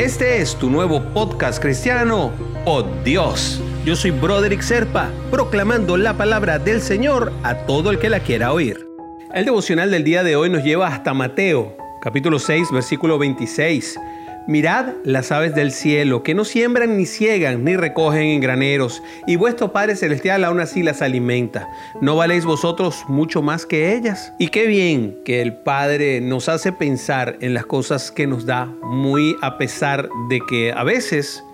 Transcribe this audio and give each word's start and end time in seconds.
Este 0.00 0.40
es 0.40 0.56
tu 0.56 0.70
nuevo 0.70 1.02
podcast 1.12 1.60
cristiano, 1.60 2.32
Oh 2.64 2.82
Dios. 3.04 3.60
Yo 3.84 3.94
soy 3.94 4.12
Broderick 4.12 4.62
Serpa, 4.62 5.10
proclamando 5.30 5.98
la 5.98 6.16
palabra 6.16 6.58
del 6.58 6.80
Señor 6.80 7.30
a 7.42 7.54
todo 7.66 7.90
el 7.90 7.98
que 7.98 8.08
la 8.08 8.20
quiera 8.20 8.54
oír. 8.54 8.88
El 9.34 9.44
devocional 9.44 9.90
del 9.90 10.02
día 10.02 10.22
de 10.22 10.36
hoy 10.36 10.48
nos 10.48 10.64
lleva 10.64 10.88
hasta 10.88 11.12
Mateo, 11.12 11.76
capítulo 12.00 12.38
6, 12.38 12.68
versículo 12.72 13.18
26 13.18 13.98
Mirad 14.46 14.94
las 15.04 15.32
aves 15.32 15.54
del 15.54 15.70
cielo, 15.70 16.22
que 16.22 16.34
no 16.34 16.44
siembran 16.44 16.96
ni 16.96 17.06
ciegan 17.06 17.64
ni 17.64 17.76
recogen 17.76 18.22
en 18.22 18.40
graneros, 18.40 19.02
y 19.26 19.36
vuestro 19.36 19.72
Padre 19.72 19.96
Celestial 19.96 20.44
aún 20.44 20.60
así 20.60 20.82
las 20.82 21.02
alimenta. 21.02 21.68
¿No 22.00 22.16
valéis 22.16 22.44
vosotros 22.44 23.04
mucho 23.08 23.42
más 23.42 23.66
que 23.66 23.94
ellas? 23.94 24.32
Y 24.38 24.48
qué 24.48 24.66
bien 24.66 25.18
que 25.24 25.42
el 25.42 25.58
Padre 25.58 26.20
nos 26.20 26.48
hace 26.48 26.72
pensar 26.72 27.36
en 27.40 27.54
las 27.54 27.66
cosas 27.66 28.10
que 28.10 28.26
nos 28.26 28.46
da, 28.46 28.66
muy 28.82 29.36
a 29.42 29.58
pesar 29.58 30.08
de 30.28 30.40
que 30.48 30.72
a 30.72 30.84
veces 30.84 31.44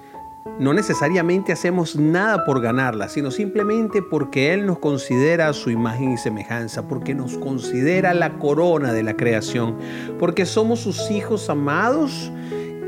no 0.59 0.73
necesariamente 0.73 1.53
hacemos 1.53 1.97
nada 1.97 2.45
por 2.45 2.63
ganarlas, 2.63 3.13
sino 3.13 3.30
simplemente 3.30 4.01
porque 4.01 4.55
Él 4.55 4.65
nos 4.65 4.79
considera 4.79 5.53
su 5.53 5.71
imagen 5.71 6.13
y 6.13 6.19
semejanza, 6.19 6.89
porque 6.89 7.15
nos 7.15 7.37
considera 7.37 8.15
la 8.15 8.39
corona 8.39 8.93
de 8.93 9.03
la 9.03 9.15
creación, 9.15 9.77
porque 10.19 10.47
somos 10.47 10.80
sus 10.80 11.11
hijos 11.11 11.51
amados 11.51 12.30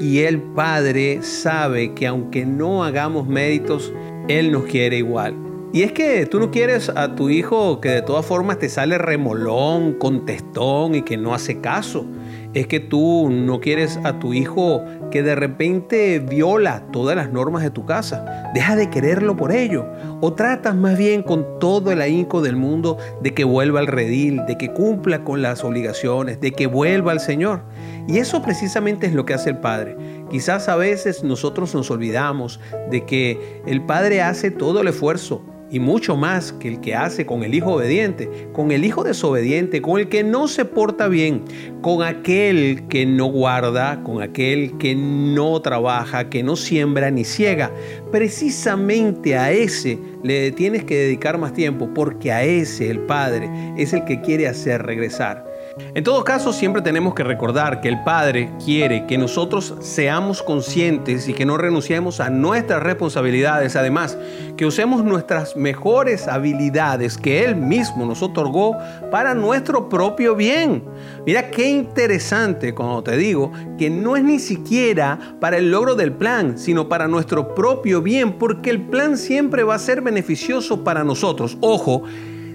y 0.01 0.21
el 0.21 0.41
Padre 0.41 1.23
sabe 1.23 1.95
que 1.95 2.07
aunque 2.07 2.47
no 2.47 2.85
hagamos 2.85 3.27
méritos, 3.27 3.93
Él 4.29 4.53
nos 4.53 4.65
quiere 4.65 4.99
igual. 4.99 5.35
Y 5.73 5.83
es 5.83 5.93
que 5.93 6.25
tú 6.25 6.41
no 6.41 6.51
quieres 6.51 6.89
a 6.89 7.15
tu 7.15 7.29
hijo 7.29 7.81
que 7.81 7.91
de 7.91 8.03
todas 8.03 8.25
formas 8.25 8.59
te 8.59 8.69
sale 8.69 8.97
remolón, 8.97 9.95
contestón 9.95 10.95
y 10.95 11.03
que 11.03 11.17
no 11.17 11.35
hace 11.35 11.61
caso. 11.61 12.07
Es 12.55 12.67
que 12.67 12.81
tú 12.81 13.29
no 13.31 13.61
quieres 13.61 13.99
a 14.05 14.19
tu 14.19 14.33
hijo 14.33 14.83
que 15.11 15.23
de 15.23 15.35
repente 15.35 16.19
viola 16.19 16.85
todas 16.93 17.15
las 17.15 17.31
normas 17.31 17.63
de 17.63 17.71
tu 17.71 17.85
casa. 17.85 18.51
Deja 18.55 18.75
de 18.75 18.89
quererlo 18.89 19.37
por 19.37 19.53
ello. 19.53 19.87
O 20.21 20.33
tratas 20.33 20.75
más 20.75 20.97
bien 20.97 21.23
con 21.23 21.59
todo 21.59 21.93
el 21.93 22.01
ahínco 22.01 22.41
del 22.41 22.57
mundo 22.57 22.97
de 23.23 23.35
que 23.35 23.45
vuelva 23.45 23.81
al 23.81 23.87
redil, 23.87 24.47
de 24.47 24.57
que 24.57 24.73
cumpla 24.73 25.25
con 25.25 25.43
las 25.43 25.63
obligaciones, 25.63 26.41
de 26.41 26.53
que 26.53 26.67
vuelva 26.67 27.13
al 27.13 27.21
Señor. 27.21 27.63
Y 28.09 28.19
eso 28.19 28.41
precisamente 28.43 29.07
es 29.07 29.13
lo 29.13 29.27
que 29.27 29.35
hace 29.35 29.51
el 29.51 29.59
Padre. 29.59 29.97
Quizás 30.31 30.69
a 30.69 30.77
veces 30.77 31.23
nosotros 31.23 31.75
nos 31.75 31.91
olvidamos 31.91 32.61
de 32.91 33.05
que 33.05 33.63
el 33.67 33.83
Padre 33.83 34.23
hace 34.23 34.51
todo 34.51 34.81
el 34.81 34.89
esfuerzo 34.89 35.43
y 35.71 35.81
mucho 35.81 36.17
más 36.17 36.53
que 36.53 36.69
el 36.69 36.81
que 36.81 36.95
hace 36.95 37.27
con 37.27 37.43
el 37.43 37.55
hijo 37.55 37.75
obediente, 37.75 38.29
con 38.53 38.71
el 38.71 38.85
hijo 38.85 39.05
desobediente, 39.05 39.83
con 39.83 40.01
el 40.01 40.09
que 40.09 40.25
no 40.25 40.49
se 40.49 40.65
porta 40.65 41.09
bien, 41.09 41.43
con 41.83 42.03
aquel 42.03 42.87
que 42.89 43.07
no 43.07 43.27
guarda, 43.27 44.03
con 44.03 44.23
aquel 44.23 44.77
que 44.79 44.95
no 44.95 45.61
trabaja, 45.61 46.31
que 46.31 46.43
no 46.43 46.57
siembra 46.57 47.11
ni 47.11 47.25
ciega. 47.25 47.71
Precisamente 48.11 49.37
a 49.37 49.53
ese 49.53 49.99
le 50.23 50.53
tienes 50.53 50.85
que 50.85 50.97
dedicar 50.97 51.39
más 51.39 51.53
tiempo 51.53 51.93
porque 51.95 52.33
a 52.33 52.45
ese 52.45 52.91
el 52.91 53.01
Padre 53.01 53.51
es 53.77 53.93
el 53.93 54.05
que 54.05 54.21
quiere 54.21 54.49
hacer 54.49 54.83
regresar. 54.83 55.48
En 55.95 56.05
todo 56.05 56.23
caso, 56.23 56.53
siempre 56.53 56.83
tenemos 56.83 57.15
que 57.15 57.25
recordar 57.25 57.81
que 57.81 57.89
el 57.89 58.03
Padre 58.05 58.51
quiere 58.65 59.07
que 59.07 59.19
nosotros 59.19 59.75
seamos 59.81 60.43
conscientes 60.43 61.29
y 61.29 61.35
que 61.35 61.47
no 61.47 61.57
renunciemos 61.57 62.21
a 62.21 62.31
nuestras 62.31 62.83
responsabilidades. 62.83 63.75
Además, 63.75 64.19
que 64.57 64.67
usemos 64.67 65.03
nuestras 65.05 65.57
mejores 65.57 66.29
habilidades 66.29 67.17
que 67.17 67.45
Él 67.45 67.57
mismo 67.57 68.05
nos 68.07 68.23
otorgó 68.23 68.77
para 69.11 69.35
nuestro 69.35 69.89
propio 69.89 70.37
bien. 70.37 70.85
Mira 71.27 71.51
qué 71.51 71.69
interesante 71.69 72.75
cuando 72.75 73.03
te 73.03 73.17
digo 73.17 73.51
que 73.79 73.91
no 73.91 74.17
es 74.17 74.25
ni 74.25 74.39
siquiera 74.39 75.19
para 75.41 75.57
el 75.57 75.71
logro 75.71 75.95
del 75.95 76.13
plan, 76.13 76.59
sino 76.59 76.89
para 76.89 77.09
nuestro 77.09 77.55
propio 77.55 78.03
bien, 78.03 78.35
porque 78.35 78.71
el 78.71 78.83
plan 78.83 79.17
siempre 79.17 79.63
va 79.63 79.75
a 79.75 79.79
ser 79.79 80.03
beneficioso 80.03 80.85
para 80.85 81.05
nosotros. 81.05 81.57
Ojo, 81.61 82.03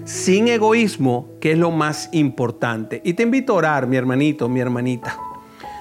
sin 0.04 0.48
egoísmo, 0.48 1.28
que 1.40 1.52
es 1.52 1.58
lo 1.58 1.70
más 1.70 2.08
importante. 2.12 3.00
Y 3.04 3.14
te 3.14 3.22
invito 3.22 3.54
a 3.54 3.56
orar, 3.56 3.86
mi 3.86 3.96
hermanito, 3.96 4.48
mi 4.48 4.60
hermanita. 4.60 5.18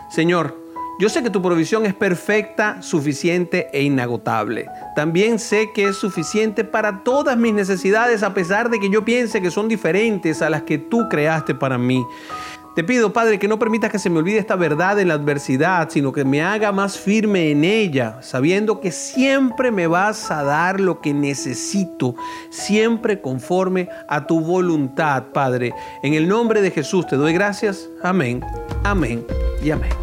Señor, 0.09 0.63
yo 0.99 1.09
sé 1.09 1.23
que 1.23 1.31
tu 1.31 1.41
provisión 1.41 1.85
es 1.85 1.93
perfecta, 1.93 2.81
suficiente 2.81 3.67
e 3.73 3.81
inagotable. 3.81 4.67
También 4.95 5.39
sé 5.39 5.71
que 5.73 5.87
es 5.87 5.97
suficiente 5.97 6.63
para 6.63 7.03
todas 7.03 7.35
mis 7.35 7.53
necesidades 7.53 8.21
a 8.21 8.33
pesar 8.33 8.69
de 8.69 8.79
que 8.79 8.91
yo 8.91 9.03
piense 9.03 9.41
que 9.41 9.49
son 9.49 9.67
diferentes 9.67 10.41
a 10.43 10.51
las 10.51 10.63
que 10.63 10.77
tú 10.77 11.09
creaste 11.09 11.55
para 11.55 11.79
mí. 11.79 12.05
Te 12.75 12.83
pido, 12.83 13.13
Padre, 13.13 13.37
que 13.37 13.47
no 13.47 13.59
permitas 13.59 13.91
que 13.91 13.99
se 13.99 14.09
me 14.09 14.17
olvide 14.17 14.39
esta 14.39 14.55
verdad 14.55 14.99
en 14.99 15.09
la 15.09 15.13
adversidad, 15.13 15.89
sino 15.91 16.11
que 16.11 16.25
me 16.25 16.41
haga 16.41 16.71
más 16.71 16.97
firme 16.97 17.51
en 17.51 17.63
ella, 17.63 18.17
sabiendo 18.21 18.79
que 18.79 18.91
siempre 18.91 19.69
me 19.69 19.85
vas 19.85 20.31
a 20.31 20.43
dar 20.43 20.79
lo 20.79 20.99
que 20.99 21.13
necesito, 21.13 22.15
siempre 22.49 23.21
conforme 23.21 23.89
a 24.07 24.25
tu 24.25 24.39
voluntad, 24.39 25.25
Padre. 25.33 25.73
En 26.01 26.15
el 26.15 26.27
nombre 26.27 26.63
de 26.63 26.71
Jesús 26.71 27.05
te 27.05 27.15
doy 27.15 27.33
gracias. 27.33 27.89
Amén, 28.01 28.43
amén 28.83 29.23
y 29.63 29.69
amén. 29.69 30.02